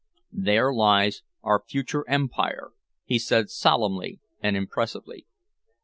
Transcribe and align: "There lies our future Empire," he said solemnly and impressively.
"There 0.33 0.73
lies 0.73 1.21
our 1.43 1.63
future 1.69 2.03
Empire," 2.09 2.71
he 3.05 3.19
said 3.19 3.51
solemnly 3.51 4.19
and 4.41 4.57
impressively. 4.57 5.27